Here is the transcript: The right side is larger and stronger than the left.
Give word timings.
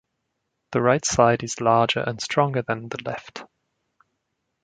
The 0.71 0.81
right 0.81 1.05
side 1.05 1.43
is 1.43 1.61
larger 1.61 1.99
and 1.99 2.19
stronger 2.19 2.63
than 2.63 2.89
the 2.89 2.97
left. 3.05 3.43